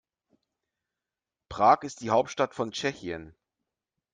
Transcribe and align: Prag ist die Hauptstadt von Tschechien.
Prag 1.47 1.83
ist 1.83 2.01
die 2.01 2.09
Hauptstadt 2.09 2.55
von 2.55 2.71
Tschechien. 2.71 3.35